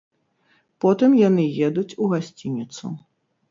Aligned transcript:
Потым 0.85 1.11
яны 1.27 1.45
едуць 1.69 1.97
у 2.07 2.11
гасцініцу. 2.17 2.85